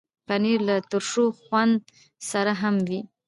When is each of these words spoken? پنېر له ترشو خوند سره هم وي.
پنېر 0.27 0.59
له 0.67 0.75
ترشو 0.91 1.25
خوند 1.41 1.73
سره 2.29 2.51
هم 2.61 2.75
وي. 2.87 3.01